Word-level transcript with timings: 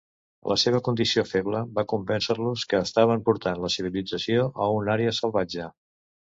La 0.51 0.55
seva 0.61 0.79
condició 0.87 1.23
feble 1.31 1.61
va 1.75 1.83
convèncer-los 1.93 2.65
que 2.73 2.81
estaven 2.87 3.23
portant 3.29 3.63
la 3.67 3.73
civilització 3.77 4.51
a 4.67 4.71
una 4.81 4.97
àrea 4.99 5.17
salvatge. 5.23 5.73